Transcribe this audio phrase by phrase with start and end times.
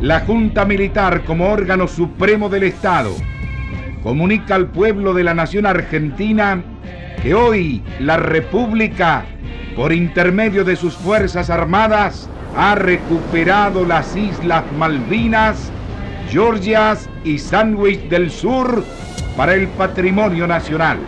[0.00, 3.14] la Junta Militar como órgano supremo del Estado
[4.02, 6.62] comunica al pueblo de la nación argentina
[7.22, 9.26] que hoy la República,
[9.76, 15.70] por intermedio de sus Fuerzas Armadas, ha recuperado las Islas Malvinas,
[16.30, 18.82] Georgias y Sandwich del Sur
[19.36, 20.98] para el patrimonio nacional.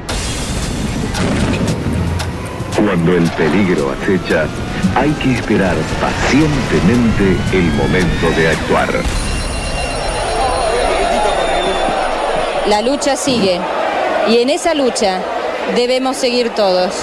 [2.77, 4.47] Cuando el peligro acecha,
[4.95, 8.89] hay que esperar pacientemente el momento de actuar.
[12.69, 13.61] La lucha sigue
[14.29, 15.21] y en esa lucha
[15.75, 16.95] debemos seguir todos.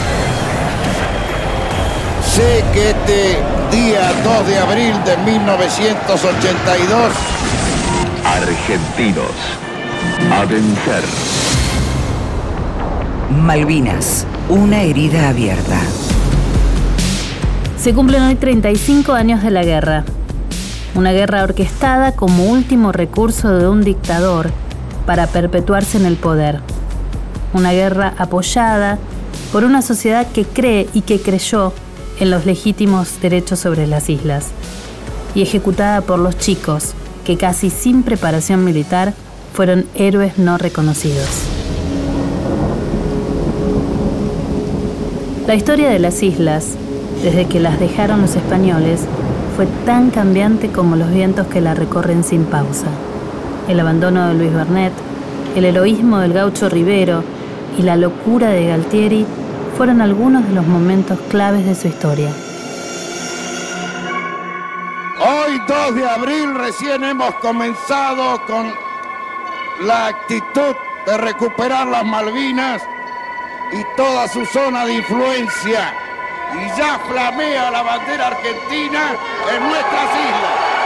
[2.34, 3.38] Sé que este
[3.71, 7.12] día 2 de abril de 1982,
[8.23, 9.31] Argentinos,
[10.31, 11.03] a vencer.
[13.31, 15.81] Malvinas, una herida abierta.
[17.80, 20.04] Se cumplen hoy 35 años de la guerra.
[20.96, 24.52] Una guerra orquestada como último recurso de un dictador
[25.05, 26.60] para perpetuarse en el poder.
[27.54, 28.98] Una guerra apoyada
[29.54, 31.71] por una sociedad que cree y que creyó
[32.20, 34.48] en los legítimos derechos sobre las islas.
[35.34, 36.91] Y ejecutada por los chicos
[37.24, 39.14] que casi sin preparación militar
[39.54, 41.30] fueron héroes no reconocidos.
[45.48, 46.76] La historia de las islas
[47.21, 49.01] desde que las dejaron los españoles,
[49.55, 52.87] fue tan cambiante como los vientos que la recorren sin pausa.
[53.67, 54.93] El abandono de Luis Bernet,
[55.55, 57.23] el heroísmo del gaucho Rivero
[57.77, 59.25] y la locura de Galtieri
[59.77, 62.29] fueron algunos de los momentos claves de su historia.
[65.19, 68.72] Hoy 2 de abril recién hemos comenzado con
[69.85, 70.75] la actitud
[71.06, 72.81] de recuperar las Malvinas
[73.73, 75.94] y toda su zona de influencia
[76.53, 79.16] y ya flamea la bandera argentina
[79.53, 80.80] en nuestras islas.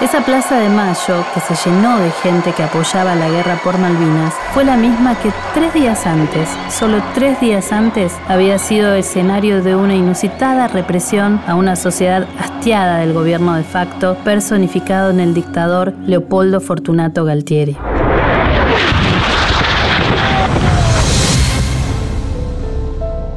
[0.00, 4.34] Esa plaza de Mayo, que se llenó de gente que apoyaba la guerra por Malvinas,
[4.52, 9.76] fue la misma que tres días antes, solo tres días antes, había sido escenario de
[9.76, 15.94] una inusitada represión a una sociedad hastiada del gobierno de facto, personificado en el dictador
[16.06, 17.76] Leopoldo Fortunato Galtieri.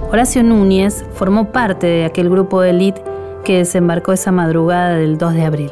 [0.10, 3.02] Horacio Núñez formó parte de aquel grupo de élite
[3.44, 5.72] que desembarcó esa madrugada del 2 de abril.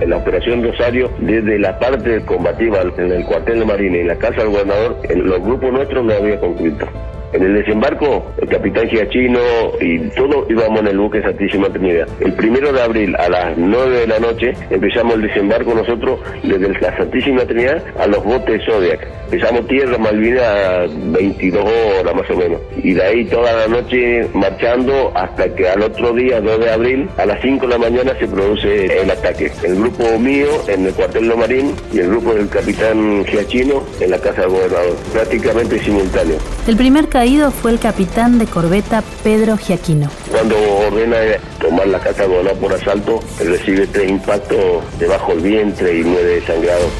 [0.00, 4.16] En la operación Rosario, desde la parte combativa en el cuartel de Marina y la
[4.16, 6.86] casa del gobernador, en los grupos nuestros no había conflicto.
[7.32, 9.40] En el desembarco, el capitán Giachino
[9.80, 12.06] y todos íbamos en el buque Santísima Trinidad.
[12.20, 16.80] El primero de abril a las 9 de la noche empezamos el desembarco nosotros desde
[16.80, 19.06] la Santísima Trinidad a los botes Zodiac.
[19.32, 22.60] Empezamos tierra Malvinas a 22 horas más o menos.
[22.82, 27.08] Y de ahí toda la noche marchando hasta que al otro día, 2 de abril,
[27.16, 29.50] a las 5 de la mañana se produce el ataque.
[29.62, 34.18] El grupo mío en el cuartel Lomarín y el grupo del capitán Giachino en la
[34.18, 34.96] casa del gobernador.
[35.14, 36.36] Prácticamente simultáneo.
[36.66, 40.10] El primer caído fue el capitán de corbeta Pedro Giaquino.
[40.28, 41.18] Cuando ordena
[41.60, 46.90] tomar la casa gobernador por asalto, recibe tres impactos debajo del vientre y muere desangrado.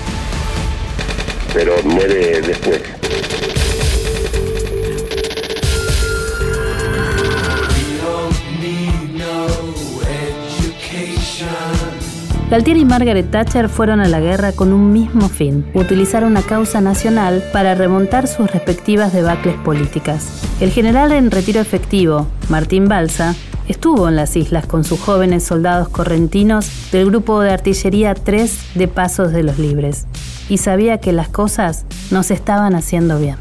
[1.53, 3.02] Pero muere después.
[12.53, 16.83] Galtieri y Margaret Thatcher fueron a la guerra con un mismo fin, utilizar una causa
[16.83, 20.43] nacional para remontar sus respectivas debacles políticas.
[20.61, 23.35] El general en retiro efectivo, Martín Balsa,
[23.69, 28.87] estuvo en las islas con sus jóvenes soldados correntinos del grupo de artillería 3 de
[28.87, 30.07] Pasos de los Libres
[30.51, 33.37] y sabía que las cosas no se estaban haciendo bien.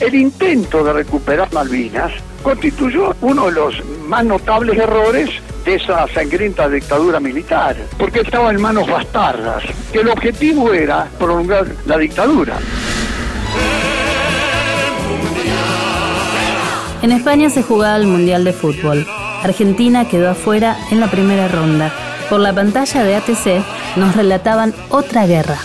[0.00, 2.12] El intento de recuperar Malvinas
[2.42, 5.30] constituyó uno de los más notables errores
[5.64, 9.62] de esa sangrienta dictadura militar, porque estaba en manos bastardas,
[9.92, 12.58] que el objetivo era prolongar la dictadura.
[17.02, 19.06] En España se jugaba el Mundial de Fútbol.
[19.42, 21.92] Argentina quedó afuera en la primera ronda.
[22.28, 25.56] Por la pantalla de ATC nos relataban otra guerra.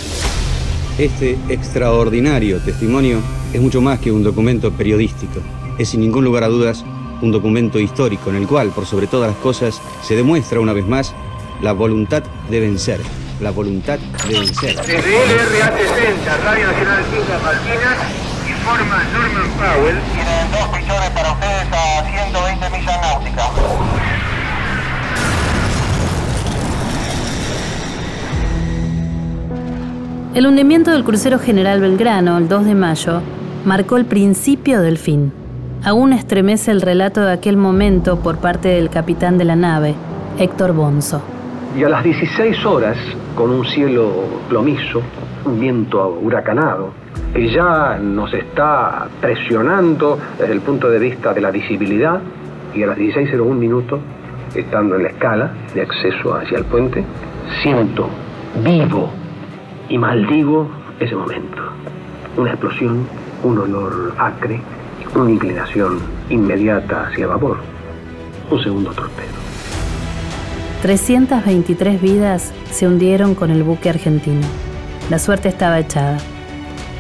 [0.98, 3.20] Este extraordinario testimonio
[3.52, 5.42] es mucho más que un documento periodístico.
[5.78, 6.86] Es sin ningún lugar a dudas
[7.22, 10.88] un documento histórico en el cual, por sobre todas las cosas, se demuestra una vez
[10.88, 11.14] más
[11.62, 13.02] la voluntad de vencer.
[13.42, 14.76] La voluntad de vencer.
[14.78, 17.98] Desde LRA 60, Radio Nacional Islas Malvinas,
[18.48, 19.98] informa Norman Powell.
[20.14, 23.50] Tienen dos prisiones para ustedes a 120 millas náuticas.
[30.34, 33.22] El hundimiento del crucero General Belgrano, el 2 de mayo,
[33.66, 35.45] marcó el principio del fin.
[35.86, 39.94] Aún estremece el relato de aquel momento por parte del capitán de la nave,
[40.40, 41.22] Héctor Bonzo.
[41.78, 42.98] Y a las 16 horas,
[43.36, 44.12] con un cielo
[44.50, 45.04] plomizo,
[45.46, 46.90] un viento huracanado,
[47.36, 52.20] que ya nos está presionando desde el punto de vista de la visibilidad,
[52.74, 54.00] y a las 16.01 minutos,
[54.56, 57.04] estando en la escala de acceso hacia el puente,
[57.62, 58.10] siento
[58.64, 59.12] vivo
[59.88, 60.68] y maldigo
[61.00, 61.62] ese momento.
[62.38, 63.06] Una explosión,
[63.44, 64.60] un olor acre,
[65.16, 67.58] una inclinación inmediata hacia vapor,
[68.52, 69.34] un segundo torpedo.
[70.82, 74.46] 323 vidas se hundieron con el buque argentino.
[75.10, 76.18] La suerte estaba echada.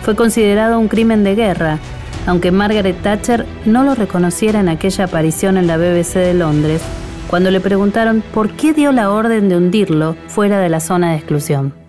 [0.01, 1.79] Fue considerado un crimen de guerra,
[2.25, 6.81] aunque Margaret Thatcher no lo reconociera en aquella aparición en la BBC de Londres,
[7.29, 11.17] cuando le preguntaron por qué dio la orden de hundirlo fuera de la zona de
[11.17, 11.84] exclusión.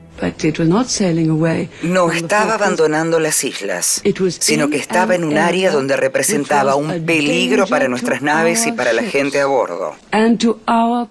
[1.82, 4.02] No estaba abandonando las islas,
[4.38, 8.92] sino que estaba en un área donde representaba un peligro para nuestras naves y para
[8.92, 9.94] la gente a bordo.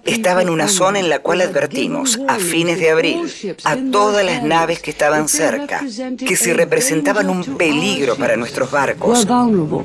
[0.05, 3.31] Estaba en una zona en la cual advertimos, a fines de abril,
[3.63, 5.81] a todas las naves que estaban cerca,
[6.17, 9.27] que si representaban un peligro para nuestros barcos,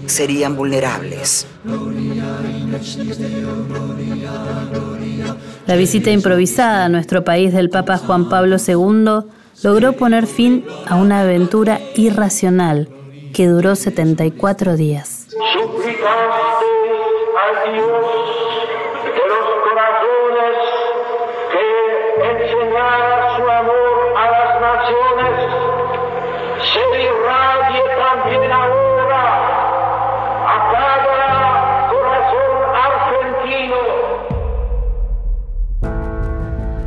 [0.07, 1.47] serían vulnerables.
[5.67, 9.31] La visita improvisada a nuestro país del Papa Juan Pablo II
[9.63, 12.89] logró poner fin a una aventura irracional
[13.33, 15.29] que duró 74 días.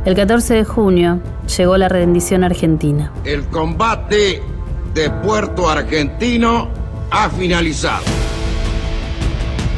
[0.04, 1.20] El 14 de junio
[1.56, 3.10] llegó la rendición argentina.
[3.24, 4.42] El combate
[4.92, 6.68] de Puerto Argentino
[7.10, 8.04] ha finalizado.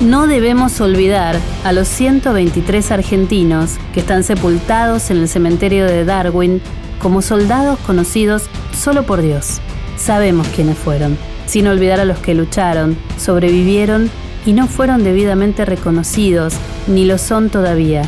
[0.00, 6.60] No debemos olvidar a los 123 argentinos que están sepultados en el cementerio de Darwin
[7.00, 8.42] como soldados conocidos
[8.76, 9.60] solo por Dios.
[9.96, 14.10] Sabemos quiénes fueron, sin olvidar a los que lucharon, sobrevivieron
[14.44, 16.54] y no fueron debidamente reconocidos,
[16.88, 18.02] ni lo son todavía,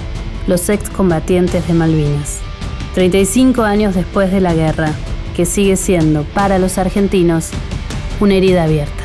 [0.48, 2.40] los excombatientes de Malvinas.
[2.94, 4.92] 35 años después de la guerra,
[5.36, 7.50] que sigue siendo para los argentinos
[8.18, 9.04] una herida abierta.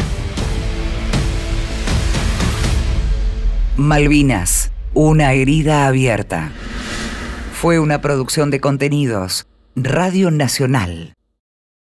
[3.75, 6.51] Malvinas, una herida abierta.
[7.53, 11.13] Fue una producción de contenidos, Radio Nacional.